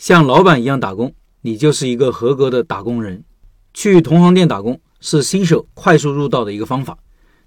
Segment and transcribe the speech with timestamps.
[0.00, 1.12] 像老板一样打工，
[1.42, 3.22] 你就是一个合格的打工人。
[3.74, 6.96] 去同行店打工是新手快速入道的一个方法。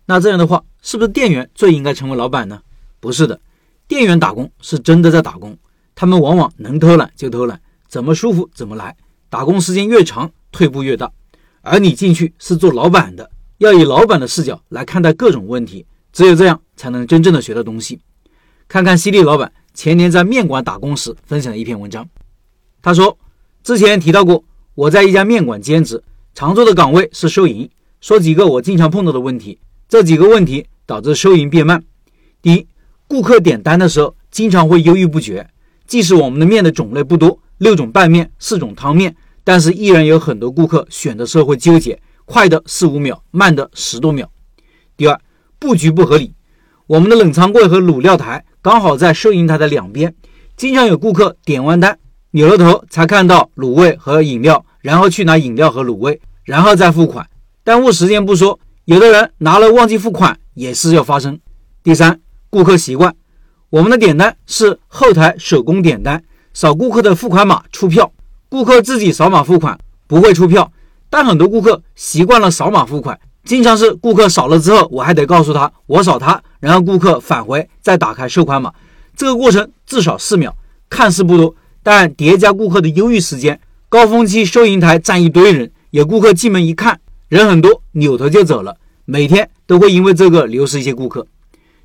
[0.06, 2.62] 那这样的话，是不是店员最应该成为老板呢？
[3.00, 3.42] 不是的，
[3.88, 5.58] 店员打工是真的在打工，
[5.96, 8.96] 他们往往能偷懒就偷懒，怎么舒服怎么来。
[9.32, 11.12] 打工时间越长，退步越大。
[11.62, 13.28] 而你进去是做老板的，
[13.58, 18.00] 要以老板的视角来看待各种问题，只有这样才能真正的学到东西。
[18.68, 22.08] 看看犀利老板前年在面馆打工时分享的一篇文章。
[22.84, 23.18] 他说，
[23.64, 24.44] 之前提到过，
[24.76, 26.04] 我在一家面馆兼职，
[26.36, 27.70] 常做的岗位是收银。
[28.02, 31.82] 说几个我经常碰到的问题，这几个问题导致收银变慢。
[32.42, 32.68] 第一，
[33.08, 35.50] 顾客点单的时候经常会犹豫不决，
[35.88, 39.16] 即使我们的面的种类不多，六种拌面，四种汤面，
[39.46, 44.30] 但是依然有很多顾客选的时候会纠结，快的四五秒，慢的十多秒。
[44.98, 45.18] 第二，
[45.58, 46.34] 布局不合理，
[46.88, 50.14] 我们的冷藏柜和卤料台刚好在收银台的两边，
[50.58, 51.98] 经常有顾客点完单。
[52.36, 57.28] 扭了头才看到卤味和饮料，然后去拿饮料和卤味，然后再付款，
[57.64, 61.40] 耽误时间不说，有的人拿了忘记付款也是要发生。
[61.84, 63.16] 第三，顾客习惯，
[63.70, 66.24] 我们的点单是后台手工点单，
[66.56, 68.12] 扫顾客的付款码出票，
[68.50, 70.72] 顾客自己扫码付款不会出票，
[71.12, 78.74] 但很多顾客习惯了扫码付款，经常是顾客扫了之后，我还得告诉他我扫他，然后顾客返回再打开收款码，
[79.16, 80.56] 这个过程至少四秒，
[80.90, 81.56] 看似不多。
[81.84, 88.78] 但叠加顾客的犹豫时间，高峰期收银台站一堆人，有顾客进门一看人很多，扭头就走了。
[89.06, 91.28] 每天都会因为这个流失一些顾客。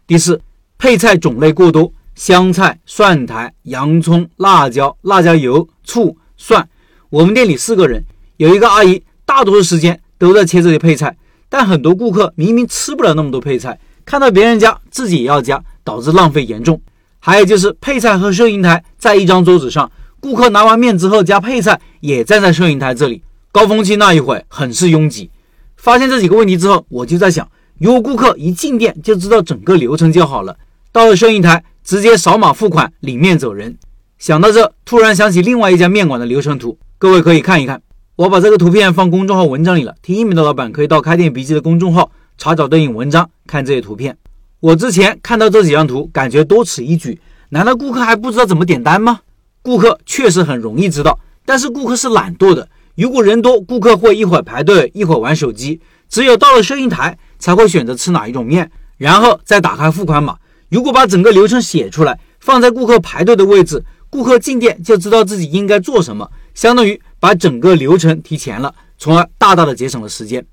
[0.07, 0.41] 第四，
[0.79, 6.69] 配菜种类过多，香菜、蒜苔、洋葱、辣椒、辣椒油、醋、蒜。
[7.11, 8.05] 我们店里四个人，
[8.37, 11.17] 有一个阿姨，大多数时间都在切这些配菜，
[11.49, 16.81] 但很多顾客明明吃不了那么多配菜，看到别人加，自己也要加，导致浪费严重。
[17.21, 25.31] 还有就是配菜和收银台在一张桌子上，顾客拿完面之后加配菜也站在收银台这里，高峰期那一会很是拥挤。
[25.77, 30.57] 发现这几个问题之后，我就在想，如果顾客一进店就知道整个流程就好了，
[30.93, 33.77] 到了收银台直接扫码付款领面走人。
[34.19, 37.81] 想到这，突然想起另外一家面馆的流程图，各位可以看一看。
[38.17, 44.17] 我把这个图片放公众号文章里了，听音频的老板可以到开店笔记的公众号查找对应文章看这些图片。
[44.61, 47.21] 我之前看到这几张图，感觉多此一举。
[47.51, 49.21] 难道顾客还不知道怎么点单吗？
[49.63, 52.69] 顾客确实很容易知道，但是顾客是懒惰的。
[52.97, 55.81] 如果人多，顾客会一会儿排队，一会儿玩手机。
[56.09, 60.37] 只有到了收银台，才会选择吃哪一种面，然后再打开付款码。
[60.71, 70.45] 如果把整个流程写出来，放在顾客排队的位置，顾客进店就知道自己应该做什么，相当于把整个流程提前了，从而大大的节省了时间。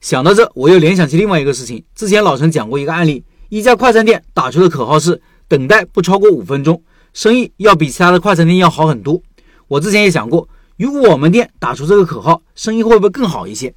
[0.00, 1.84] 想到这，我又联想起另外一个事情。
[1.94, 3.22] 之前老陈讲过一个案例。
[3.52, 6.82] 一家快餐店打出的口号是等待不超过五分钟，
[7.12, 9.20] 生意要比其他的快餐店要好很多。
[9.68, 10.48] 我之前也讲过，
[10.78, 13.74] 如果我们店打出这个口号，生意会不会更好一些？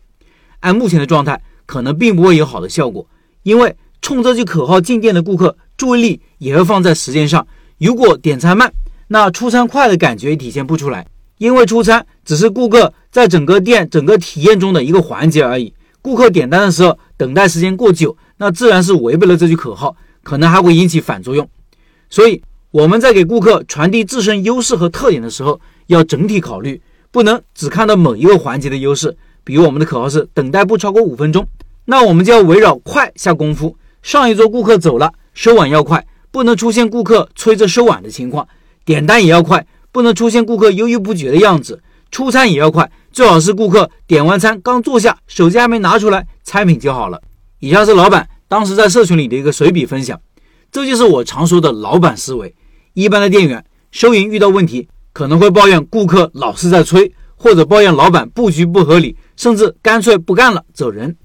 [0.62, 3.06] 按目前的状态，可能并不会有好的效果，
[3.44, 7.46] 因为冲这句口号进店的顾客注意力也会放在时间上。
[7.78, 8.72] 如果点餐慢，
[9.10, 11.06] 那出餐快的感觉也体现不出来，
[11.38, 15.74] 因为出餐只是顾客在整个店整个体验中的一个环节而已。
[16.02, 18.16] 顾客点单的时候，等待时间过久。
[18.38, 21.48] 那自然是违背了这句口号，可能还会引起反作用。
[22.10, 22.42] 所以
[22.72, 26.82] 我们在给顾客传递自身优势和特点的时候，要整体考虑，
[27.12, 29.16] 不能只看到某一个环节的优势。
[29.44, 31.48] 比如我们的口号是等待不超过五分钟，
[31.86, 33.78] 那我们就要围绕快下功夫。
[34.02, 38.46] 上一桌顾客走了，收碗要快，不能出现顾客催着收碗的情况；
[38.84, 41.76] 点单也要快，不能出现顾客犹豫不决的样子；
[42.12, 47.22] 出餐也要快，最好是顾客点完餐刚坐下，手机还没拿出来，餐品就好了。
[47.66, 50.22] 以下是老板当时在社群里的一个随笔分享，
[50.72, 52.54] 这就是我常说的老板思维。
[52.94, 61.18] 一般的店员收银遇到问题，可能会抱怨顾客老是在催，或者抱怨老板布局不合理，甚至干脆不干了走人。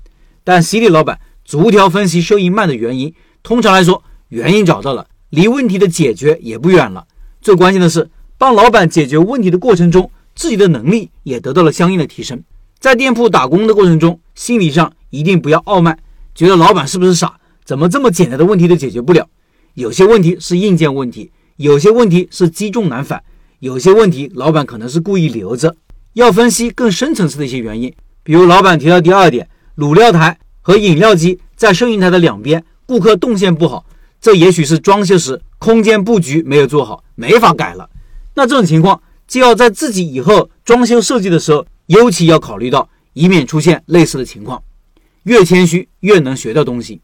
[0.42, 3.12] 但犀利老板逐条分析收银慢的原因，
[3.42, 7.06] 通常来说，原因找到了，离问题的解决也不远了。
[7.42, 8.08] 最关键的是，
[8.38, 12.42] 帮老板解决问题的过程中，自己的能力也得到了相应的提升。
[12.78, 15.98] 在店铺打工的过程中，心理上一定不要傲慢。
[16.40, 17.38] 觉得老板是不是傻？
[17.66, 19.28] 怎么这么简单的问题都解决不了？
[19.74, 23.22] 有些问题是硬件问题，有些问题是积重难返，
[23.58, 25.76] 有些问题老板可能是故意留着。
[26.14, 27.92] 要分析更深层次的一些原因，
[28.22, 29.46] 比如老板提到第二点，
[29.76, 33.84] 卤料台和饮料机在收银台的两边，顾客动线不好，
[34.18, 37.86] 这也许是装修时空间布局没有做好，没法改了。
[38.34, 38.98] 那这种情况
[39.28, 44.62] 就要在自己以后装修设计的时候，尤其要考虑到，以免出现类似的情况。
[45.24, 47.00] 越谦虚，越能学到东西。